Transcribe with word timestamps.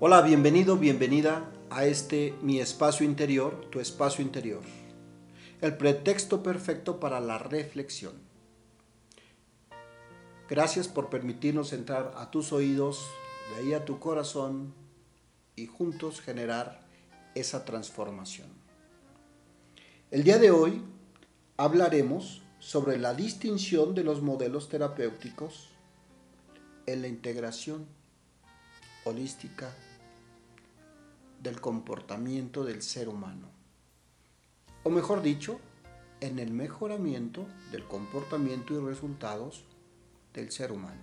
Hola, 0.00 0.22
bienvenido, 0.22 0.76
bienvenida 0.76 1.50
a 1.70 1.84
este 1.84 2.32
mi 2.40 2.60
espacio 2.60 3.04
interior, 3.04 3.66
tu 3.68 3.80
espacio 3.80 4.24
interior. 4.24 4.62
El 5.60 5.76
pretexto 5.76 6.40
perfecto 6.40 7.00
para 7.00 7.18
la 7.18 7.38
reflexión. 7.38 8.12
Gracias 10.48 10.86
por 10.86 11.10
permitirnos 11.10 11.72
entrar 11.72 12.14
a 12.16 12.30
tus 12.30 12.52
oídos, 12.52 13.08
de 13.50 13.56
ahí 13.60 13.74
a 13.74 13.84
tu 13.84 13.98
corazón 13.98 14.72
y 15.56 15.66
juntos 15.66 16.20
generar 16.20 16.86
esa 17.34 17.64
transformación. 17.64 18.46
El 20.12 20.22
día 20.22 20.38
de 20.38 20.52
hoy 20.52 20.80
hablaremos 21.56 22.44
sobre 22.60 22.98
la 22.98 23.14
distinción 23.14 23.96
de 23.96 24.04
los 24.04 24.22
modelos 24.22 24.68
terapéuticos 24.68 25.70
en 26.86 27.02
la 27.02 27.08
integración 27.08 27.97
holística 29.08 29.74
del 31.42 31.60
comportamiento 31.60 32.64
del 32.64 32.82
ser 32.82 33.08
humano. 33.08 33.48
O 34.84 34.90
mejor 34.90 35.22
dicho, 35.22 35.60
en 36.20 36.38
el 36.38 36.50
mejoramiento 36.50 37.46
del 37.70 37.84
comportamiento 37.84 38.74
y 38.74 38.84
resultados 38.84 39.64
del 40.34 40.50
ser 40.50 40.72
humano. 40.72 41.00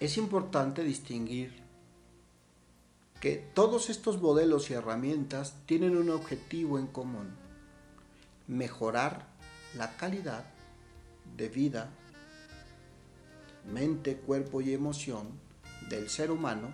Es 0.00 0.16
importante 0.16 0.84
distinguir 0.84 1.62
que 3.20 3.36
todos 3.54 3.90
estos 3.90 4.20
modelos 4.20 4.70
y 4.70 4.74
herramientas 4.74 5.56
tienen 5.66 5.96
un 5.96 6.10
objetivo 6.10 6.78
en 6.78 6.86
común, 6.86 7.30
mejorar 8.46 9.26
la 9.76 9.96
calidad 9.96 10.44
de 11.36 11.48
vida, 11.48 11.90
mente, 13.72 14.16
cuerpo 14.16 14.60
y 14.60 14.72
emoción 14.72 15.28
del 15.88 16.08
ser 16.08 16.30
humano 16.30 16.72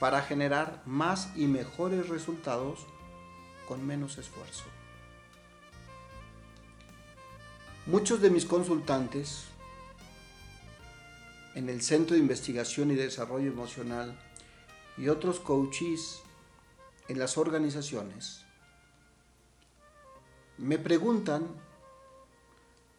para 0.00 0.22
generar 0.22 0.82
más 0.86 1.30
y 1.36 1.46
mejores 1.46 2.08
resultados 2.08 2.86
con 3.66 3.86
menos 3.86 4.18
esfuerzo. 4.18 4.64
Muchos 7.86 8.20
de 8.20 8.30
mis 8.30 8.44
consultantes 8.44 9.44
en 11.54 11.68
el 11.68 11.82
Centro 11.82 12.14
de 12.14 12.20
Investigación 12.20 12.90
y 12.90 12.94
Desarrollo 12.94 13.50
Emocional 13.50 14.18
y 14.98 15.08
otros 15.08 15.40
coaches 15.40 16.20
en 17.08 17.18
las 17.18 17.38
organizaciones 17.38 18.46
me 20.58 20.78
preguntan 20.78 21.46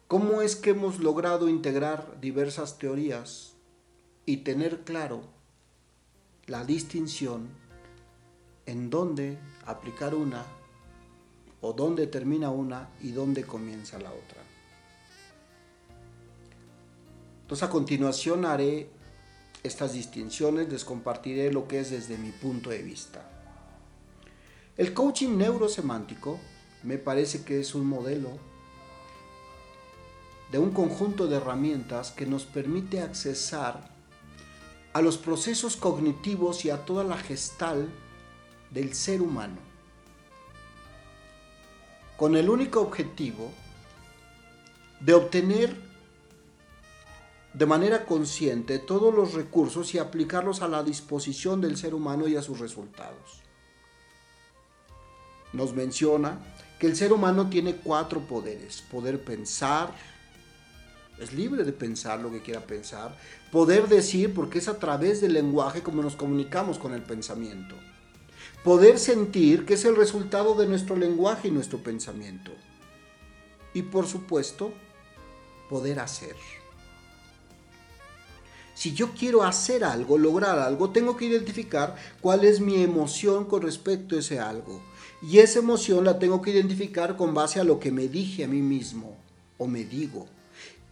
cómo 0.08 0.40
es 0.40 0.56
que 0.56 0.70
hemos 0.70 0.98
logrado 1.00 1.50
integrar 1.50 2.18
diversas 2.20 2.78
teorías 2.78 3.52
y 4.24 4.38
tener 4.38 4.80
claro 4.80 5.22
la 6.46 6.64
distinción 6.64 7.48
en 8.64 8.88
dónde 8.88 9.38
aplicar 9.66 10.14
una 10.14 10.44
o 11.60 11.74
dónde 11.74 12.06
termina 12.06 12.50
una 12.50 12.88
y 13.02 13.10
dónde 13.10 13.44
comienza 13.44 13.98
la 13.98 14.10
otra. 14.10 14.42
Entonces 17.42 17.68
a 17.68 17.70
continuación 17.70 18.46
haré 18.46 18.88
estas 19.62 19.92
distinciones, 19.92 20.70
les 20.70 20.84
compartiré 20.84 21.52
lo 21.52 21.68
que 21.68 21.80
es 21.80 21.90
desde 21.90 22.16
mi 22.16 22.30
punto 22.30 22.70
de 22.70 22.82
vista. 22.82 23.28
El 24.78 24.94
coaching 24.94 25.36
neurosemántico 25.36 26.38
me 26.82 26.96
parece 26.96 27.44
que 27.44 27.60
es 27.60 27.74
un 27.74 27.86
modelo 27.86 28.57
de 30.50 30.58
un 30.58 30.70
conjunto 30.70 31.26
de 31.26 31.36
herramientas 31.36 32.10
que 32.10 32.26
nos 32.26 32.44
permite 32.44 33.00
accesar 33.00 33.90
a 34.92 35.02
los 35.02 35.18
procesos 35.18 35.76
cognitivos 35.76 36.64
y 36.64 36.70
a 36.70 36.84
toda 36.84 37.04
la 37.04 37.18
gestal 37.18 37.88
del 38.70 38.94
ser 38.94 39.20
humano, 39.22 39.58
con 42.16 42.36
el 42.36 42.48
único 42.48 42.80
objetivo 42.80 43.52
de 45.00 45.14
obtener 45.14 45.88
de 47.54 47.66
manera 47.66 48.04
consciente 48.04 48.78
todos 48.78 49.14
los 49.14 49.34
recursos 49.34 49.94
y 49.94 49.98
aplicarlos 49.98 50.62
a 50.62 50.68
la 50.68 50.82
disposición 50.82 51.60
del 51.60 51.76
ser 51.76 51.94
humano 51.94 52.28
y 52.28 52.36
a 52.36 52.42
sus 52.42 52.58
resultados. 52.58 53.42
Nos 55.52 55.74
menciona 55.74 56.38
que 56.78 56.86
el 56.86 56.96
ser 56.96 57.12
humano 57.12 57.48
tiene 57.48 57.76
cuatro 57.76 58.20
poderes, 58.20 58.82
poder 58.82 59.22
pensar, 59.24 59.92
es 61.20 61.32
libre 61.32 61.64
de 61.64 61.72
pensar 61.72 62.20
lo 62.20 62.30
que 62.30 62.42
quiera 62.42 62.60
pensar, 62.60 63.16
poder 63.50 63.88
decir, 63.88 64.34
porque 64.34 64.58
es 64.58 64.68
a 64.68 64.78
través 64.78 65.20
del 65.20 65.32
lenguaje 65.32 65.82
como 65.82 66.02
nos 66.02 66.16
comunicamos 66.16 66.78
con 66.78 66.92
el 66.94 67.02
pensamiento, 67.02 67.74
poder 68.64 68.98
sentir, 68.98 69.64
que 69.64 69.74
es 69.74 69.84
el 69.84 69.96
resultado 69.96 70.54
de 70.54 70.66
nuestro 70.66 70.96
lenguaje 70.96 71.48
y 71.48 71.50
nuestro 71.50 71.78
pensamiento, 71.78 72.52
y 73.74 73.82
por 73.82 74.06
supuesto, 74.06 74.72
poder 75.68 76.00
hacer. 76.00 76.36
Si 78.74 78.94
yo 78.94 79.10
quiero 79.12 79.42
hacer 79.42 79.82
algo, 79.82 80.16
lograr 80.18 80.58
algo, 80.60 80.90
tengo 80.90 81.16
que 81.16 81.24
identificar 81.24 81.96
cuál 82.20 82.44
es 82.44 82.60
mi 82.60 82.80
emoción 82.80 83.44
con 83.44 83.62
respecto 83.62 84.14
a 84.14 84.20
ese 84.20 84.38
algo. 84.38 84.80
Y 85.20 85.38
esa 85.38 85.58
emoción 85.58 86.04
la 86.04 86.20
tengo 86.20 86.40
que 86.40 86.52
identificar 86.52 87.16
con 87.16 87.34
base 87.34 87.58
a 87.58 87.64
lo 87.64 87.80
que 87.80 87.90
me 87.90 88.06
dije 88.06 88.44
a 88.44 88.46
mí 88.48 88.62
mismo 88.62 89.16
o 89.58 89.66
me 89.66 89.84
digo. 89.84 90.28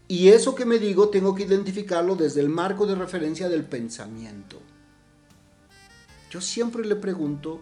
Y 0.09 0.29
eso 0.29 0.55
que 0.55 0.65
me 0.65 0.79
digo 0.79 1.09
tengo 1.09 1.35
que 1.35 1.45
identificarlo 1.45 2.15
desde 2.15 2.41
el 2.41 2.49
marco 2.49 2.87
de 2.87 2.95
referencia 2.95 3.49
del 3.49 3.65
pensamiento. 3.65 4.61
Yo 6.31 6.41
siempre 6.41 6.85
le 6.85 6.97
pregunto 6.97 7.61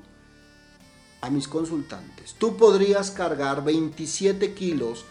a 1.23 1.31
mis 1.31 1.49
consultantes, 1.49 2.35
¿tú 2.39 2.57
podrías 2.57 3.11
cargar 3.11 3.65
27 3.65 4.53
kilos 4.53 5.07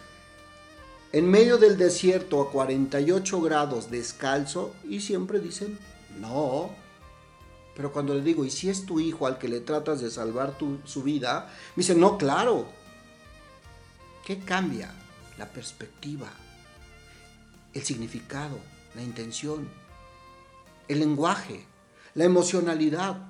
en 1.10 1.28
medio 1.28 1.58
del 1.58 1.76
desierto 1.76 2.40
a 2.40 2.52
48 2.52 3.40
grados 3.40 3.90
descalzo? 3.90 4.72
Y 4.88 5.00
siempre 5.00 5.40
dicen, 5.40 5.76
no. 6.20 6.70
Pero 7.74 7.92
cuando 7.92 8.14
le 8.14 8.22
digo, 8.22 8.44
¿y 8.44 8.50
si 8.50 8.70
es 8.70 8.86
tu 8.86 9.00
hijo 9.00 9.26
al 9.26 9.38
que 9.38 9.48
le 9.48 9.60
tratas 9.60 10.00
de 10.00 10.10
salvar 10.10 10.56
su 10.84 11.02
vida? 11.02 11.50
Me 11.74 11.80
dicen, 11.80 11.98
no, 11.98 12.16
claro. 12.16 12.66
¿Qué 14.24 14.38
cambia? 14.38 14.94
La 15.36 15.48
perspectiva 15.48 16.30
el 17.74 17.82
significado, 17.82 18.58
la 18.94 19.02
intención, 19.02 19.68
el 20.88 21.00
lenguaje, 21.00 21.66
la 22.14 22.24
emocionalidad 22.24 23.28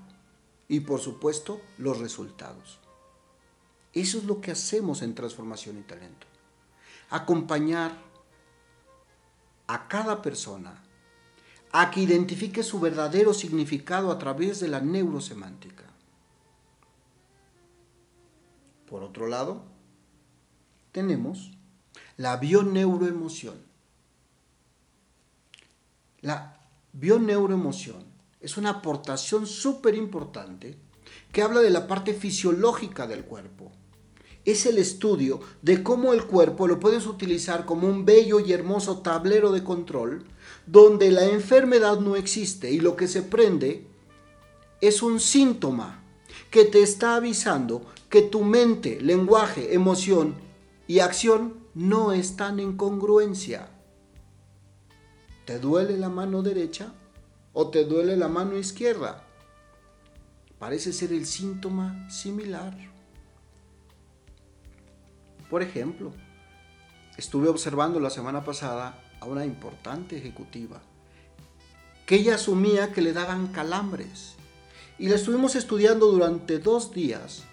y 0.69 0.81
por 0.81 1.01
supuesto 1.01 1.61
los 1.79 1.99
resultados. 1.99 2.79
Eso 3.93 4.19
es 4.19 4.25
lo 4.25 4.41
que 4.41 4.51
hacemos 4.51 5.03
en 5.03 5.15
transformación 5.15 5.79
y 5.79 5.83
talento. 5.83 6.27
Acompañar 7.11 7.97
a 9.67 9.89
cada 9.89 10.21
persona 10.21 10.83
a 11.73 11.91
que 11.91 12.01
identifique 12.01 12.63
su 12.63 12.79
verdadero 12.81 13.35
significado 13.35 14.11
a 14.11 14.19
través 14.19 14.61
de 14.61 14.69
la 14.69 14.81
neurosemántica. 14.81 15.85
Por 18.89 19.03
otro 19.03 19.27
lado, 19.27 19.65
tenemos 20.93 21.53
la 22.17 22.37
bioneuroemoción 22.37 23.74
la 26.25 26.57
bioneuroemoción 26.95 28.03
es 28.41 28.57
una 28.57 28.71
aportación 28.71 29.47
súper 29.47 29.95
importante 29.95 30.79
que 31.31 31.43
habla 31.43 31.61
de 31.61 31.69
la 31.69 31.87
parte 31.87 32.15
fisiológica 32.15 33.07
del 33.07 33.25
cuerpo. 33.25 33.71
Es 34.47 34.65
el 34.65 34.79
estudio 34.79 35.41
de 35.61 35.83
cómo 35.83 36.15
el 36.15 36.25
cuerpo 36.25 36.67
lo 36.67 36.81
puedes 36.81 37.07
utilizar 37.07 37.67
como 37.67 37.89
un 37.89 38.07
bello 38.07 38.41
y 38.41 38.55
hermoso 38.55 39.01
tablero 39.01 39.53
de 39.53 39.63
control 39.63 40.25
donde 40.67 41.11
la 41.11 41.27
enfermedad 41.27 42.01
no 42.01 42.17
existe 42.17 42.71
y 42.71 42.81
lo 42.81 42.97
que 42.97 43.07
se 43.07 43.21
prende 43.21 43.87
es 44.81 45.03
un 45.03 45.21
síntoma 45.21 46.03
que 46.51 46.65
te 46.65 46.83
está 46.83 47.17
avisando 47.17 47.85
que 48.09 48.23
tu 48.23 48.45
mente, 48.45 48.99
lenguaje, 49.03 49.75
emoción 49.75 50.37
y 50.87 51.01
acción 51.01 51.59
no 51.75 52.13
están 52.13 52.61
en 52.61 52.79
congruencia. 52.79 53.74
¿Te 55.45 55.59
duele 55.59 55.99
la 55.99 56.09
mano 56.09 56.43
derecha 56.43 56.93
o 57.53 57.69
te 57.69 57.85
duele 57.85 58.17
la 58.17 58.29
mano 58.29 58.57
izquierda? 58.57 59.25
Parece 60.59 60.93
ser 60.93 61.13
el 61.13 61.27
síntoma 61.27 62.09
similar. 62.09 62.75
Por 65.51 65.63
ejemplo, 65.63 66.13
estuve 67.19 67.49
observando 67.49 68.01
la 68.01 68.09
semana 68.09 68.43
pasada 68.43 69.03
a 69.21 69.27
una 69.27 69.45
importante 69.45 70.17
ejecutiva 70.17 70.81
que 72.07 72.17
ella 72.17 72.37
asumía 72.37 72.93
que 72.93 73.03
le 73.03 73.13
daban 73.13 73.49
calambres 73.49 74.37
y 74.99 75.09
la 75.09 75.17
estuvimos 75.17 75.57
estudiando 75.57 76.07
durante 76.07 76.59
dos 76.59 76.93
días 76.93 77.45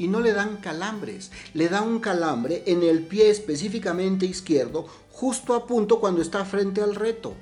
y 0.00 0.08
no 0.08 0.20
le 0.20 0.32
dan 0.32 0.56
calambres, 0.56 1.30
le 1.52 1.68
da 1.68 1.82
un 1.82 2.00
calambre 2.00 2.62
en 2.64 2.82
el 2.82 3.02
pie 3.02 3.28
específicamente 3.28 4.24
izquierdo, 4.24 4.86
justo 5.10 5.52
a 5.52 5.66
punto 5.66 6.00
cuando 6.00 6.22
está 6.22 6.46
frente 6.46 6.80
al 6.80 6.94
reto. 6.94 7.34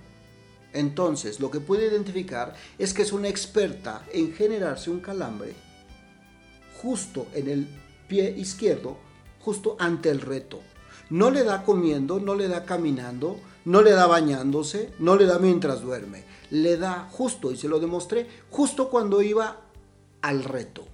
Entonces, 0.73 1.39
lo 1.39 1.53
que 1.53 1.61
puede 1.61 1.87
identificar 1.87 2.55
es 2.77 2.93
que 2.93 3.03
es 3.03 3.13
una 3.13 3.29
experta 3.29 4.05
en 4.13 4.33
generarse 4.33 4.91
un 4.91 4.99
calambre 4.99 5.55
justo 6.83 7.29
en 7.33 7.49
el 7.49 7.69
pie 8.09 8.35
izquierdo, 8.37 8.97
justo 9.39 9.77
ante 9.79 10.11
el 10.11 10.21
reto. 10.21 10.59
No 11.11 11.31
le 11.31 11.45
da 11.45 11.63
comiendo, 11.63 12.19
no 12.19 12.35
le 12.35 12.49
da 12.49 12.65
caminando, 12.65 13.39
no 13.67 13.83
le 13.83 13.93
da 13.93 14.09
bañándose, 14.09 14.91
no 14.99 15.15
le 15.15 15.27
da 15.27 15.39
mientras 15.39 15.81
duerme. 15.81 16.25
Le 16.51 16.77
da 16.77 17.09
justo, 17.09 17.53
y 17.53 17.57
se 17.57 17.69
lo 17.69 17.79
demostré, 17.79 18.27
justo 18.51 18.89
cuando 18.89 19.23
iba 19.23 19.61
al 20.23 20.43
reto. 20.43 20.89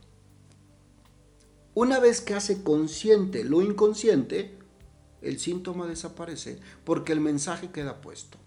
Una 1.75 1.99
vez 1.99 2.21
que 2.21 2.35
hace 2.35 2.63
consciente 2.63 3.43
lo 3.43 3.61
inconsciente, 3.61 4.57
el 5.23 5.41
síntoma 5.41 5.87
desaparece 5.87 6.61
porque 6.85 7.13
el 7.13 7.21
mensaje 7.21 7.71
queda 7.71 8.01
puesto. 8.01 8.39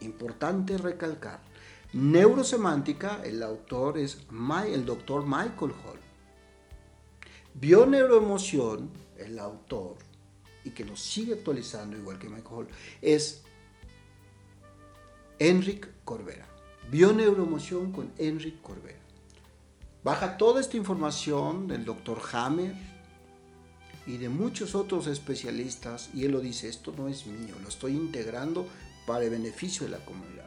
Importante 0.00 0.78
recalcar, 0.78 1.40
neurosemántica, 1.92 3.20
el 3.24 3.42
autor 3.42 3.98
es 3.98 4.18
el 4.66 4.86
doctor 4.86 5.24
Michael 5.24 5.72
Hall. 5.72 6.00
Bioneuroemoción, 7.54 8.90
el 9.16 9.38
autor, 9.38 9.96
y 10.62 10.70
que 10.70 10.84
lo 10.84 10.94
sigue 10.94 11.34
actualizando 11.34 11.96
igual 11.96 12.18
que 12.18 12.28
Michael 12.28 12.54
Hall, 12.54 12.68
es 13.02 13.42
Enric 15.40 15.88
Corbera. 16.04 16.46
Bioneuroemoción 16.90 17.90
con 17.90 18.12
Enric 18.18 18.60
Corbera. 18.60 19.05
Baja 20.06 20.36
toda 20.36 20.60
esta 20.60 20.76
información 20.76 21.66
del 21.66 21.84
doctor 21.84 22.22
Hammer 22.32 22.76
y 24.06 24.18
de 24.18 24.28
muchos 24.28 24.76
otros 24.76 25.08
especialistas 25.08 26.10
y 26.14 26.24
él 26.24 26.30
lo 26.30 26.38
dice, 26.38 26.68
esto 26.68 26.94
no 26.96 27.08
es 27.08 27.26
mío, 27.26 27.56
lo 27.60 27.68
estoy 27.68 27.96
integrando 27.96 28.68
para 29.04 29.24
el 29.24 29.30
beneficio 29.30 29.84
de 29.84 29.90
la 29.90 30.04
comunidad. 30.04 30.46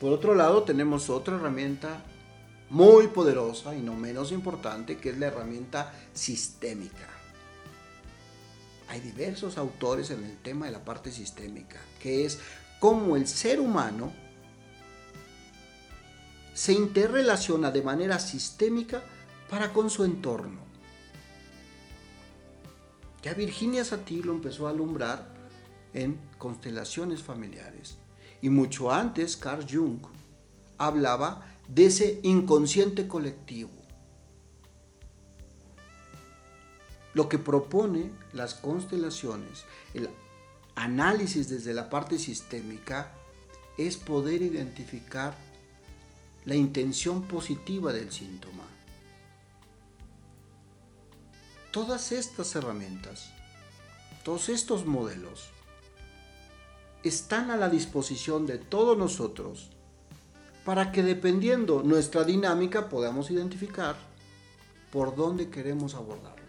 Por 0.00 0.12
otro 0.12 0.34
lado, 0.34 0.64
tenemos 0.64 1.08
otra 1.08 1.36
herramienta 1.36 2.02
muy 2.68 3.06
poderosa 3.06 3.76
y 3.76 3.80
no 3.80 3.94
menos 3.94 4.32
importante, 4.32 4.96
que 4.96 5.10
es 5.10 5.18
la 5.18 5.28
herramienta 5.28 5.94
sistémica. 6.12 7.06
Hay 8.88 8.98
diversos 8.98 9.56
autores 9.56 10.10
en 10.10 10.24
el 10.24 10.36
tema 10.38 10.66
de 10.66 10.72
la 10.72 10.84
parte 10.84 11.12
sistémica, 11.12 11.78
que 12.00 12.24
es 12.24 12.40
cómo 12.80 13.14
el 13.14 13.28
ser 13.28 13.60
humano 13.60 14.12
se 16.54 16.72
interrelaciona 16.72 17.70
de 17.70 17.82
manera 17.82 18.18
sistémica 18.18 19.02
para 19.48 19.72
con 19.72 19.90
su 19.90 20.04
entorno. 20.04 20.60
Ya 23.22 23.34
Virginia 23.34 23.84
Satir 23.84 24.24
lo 24.26 24.32
empezó 24.32 24.66
a 24.66 24.70
alumbrar 24.70 25.28
en 25.92 26.18
constelaciones 26.38 27.22
familiares. 27.22 27.98
Y 28.40 28.48
mucho 28.48 28.90
antes, 28.90 29.36
Carl 29.36 29.66
Jung 29.70 30.00
hablaba 30.78 31.46
de 31.68 31.86
ese 31.86 32.20
inconsciente 32.22 33.06
colectivo. 33.06 33.70
Lo 37.12 37.28
que 37.28 37.38
propone 37.38 38.10
las 38.32 38.54
constelaciones, 38.54 39.64
el 39.94 40.08
análisis 40.76 41.48
desde 41.48 41.74
la 41.74 41.90
parte 41.90 42.18
sistémica, 42.18 43.12
es 43.76 43.96
poder 43.96 44.42
identificar 44.42 45.36
la 46.44 46.54
intención 46.54 47.22
positiva 47.22 47.92
del 47.92 48.10
síntoma. 48.10 48.64
Todas 51.72 52.12
estas 52.12 52.54
herramientas, 52.56 53.30
todos 54.24 54.48
estos 54.48 54.86
modelos, 54.86 55.50
están 57.04 57.50
a 57.50 57.56
la 57.56 57.68
disposición 57.68 58.46
de 58.46 58.58
todos 58.58 58.96
nosotros 58.96 59.70
para 60.64 60.92
que 60.92 61.02
dependiendo 61.02 61.82
nuestra 61.82 62.24
dinámica 62.24 62.88
podamos 62.88 63.30
identificar 63.30 63.96
por 64.90 65.14
dónde 65.14 65.48
queremos 65.48 65.94
abordarlo, 65.94 66.44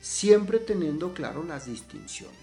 siempre 0.00 0.58
teniendo 0.58 1.12
claro 1.14 1.44
las 1.44 1.66
distinciones. 1.66 2.36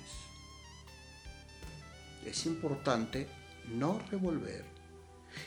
Es 2.26 2.46
importante 2.46 3.28
no 3.70 4.00
revolver 4.12 4.77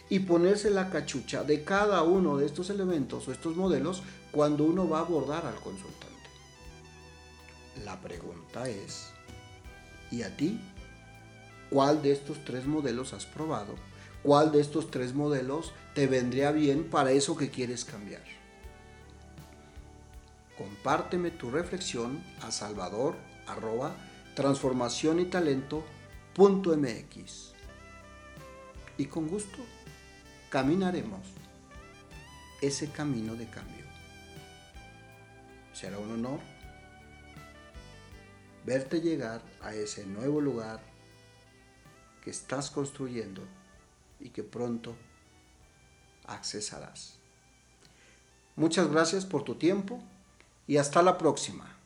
y 0.08 0.20
ponerse 0.20 0.70
la 0.70 0.90
cachucha 0.90 1.44
de 1.44 1.64
cada 1.64 2.02
uno 2.02 2.37
de 2.37 2.46
estos 2.46 2.70
elementos 2.70 3.26
o 3.28 3.32
estos 3.32 3.56
modelos 3.56 4.02
cuando 4.32 4.64
uno 4.64 4.88
va 4.88 4.98
a 4.98 5.02
abordar 5.02 5.46
al 5.46 5.56
consultante. 5.56 6.08
La 7.84 8.00
pregunta 8.00 8.69
es, 8.69 9.10
¿y 10.10 10.22
a 10.22 10.37
ti? 10.37 10.60
¿Cuál 11.70 12.02
de 12.02 12.12
estos 12.12 12.44
tres 12.44 12.66
modelos 12.66 13.12
has 13.12 13.26
probado? 13.26 13.75
¿Cuál 14.22 14.52
de 14.52 14.60
estos 14.60 14.90
tres 14.90 15.14
modelos 15.14 15.72
te 15.94 16.06
vendría 16.06 16.52
bien 16.52 16.84
para 16.84 17.12
eso 17.12 17.37
que 17.37 17.50
quieres 17.50 17.84
cambiar? 17.84 18.22
Compárteme 20.58 21.31
tu 21.31 21.50
reflexión 21.50 22.22
a 22.42 22.50
salvador 22.50 23.16
arroba 23.46 23.94
transformación 24.34 25.20
y 25.20 25.25
talento 25.25 25.84
mx 26.37 27.52
y 28.96 29.06
con 29.06 29.28
gusto 29.28 29.58
caminaremos 30.50 31.20
ese 32.61 32.91
camino 32.91 33.37
de 33.37 33.49
cambio. 33.49 33.85
Será 35.73 35.99
un 35.99 36.11
honor 36.11 36.41
verte 38.67 39.00
llegar 39.00 39.41
a 39.62 39.73
ese 39.73 40.05
nuevo 40.05 40.41
lugar 40.41 40.81
que 42.23 42.31
estás 42.31 42.70
construyendo 42.70 43.43
y 44.19 44.31
que 44.31 44.43
pronto 44.43 44.94
accesarás. 46.26 47.14
Muchas 48.56 48.91
gracias 48.91 49.25
por 49.25 49.44
tu 49.44 49.55
tiempo 49.55 50.02
y 50.67 50.76
hasta 50.76 51.00
la 51.00 51.17
próxima. 51.17 51.79